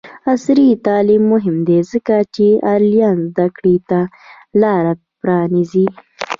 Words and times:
عصري 0.33 0.67
تعلیم 0.87 1.23
مهم 1.33 1.55
دی 1.67 1.79
ځکه 1.91 2.15
چې 2.35 2.47
آنلاین 2.73 3.17
زدکړې 3.33 3.75
ته 3.89 3.99
لاره 4.61 4.93
پرانیزي. 5.21 5.85